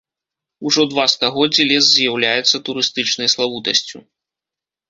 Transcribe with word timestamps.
Ужо 0.69 0.81
два 0.93 1.03
стагоддзі 1.13 1.67
лес 1.71 1.85
з'яўляецца 1.91 2.63
турыстычнай 2.71 3.33
славутасцю. 3.35 3.97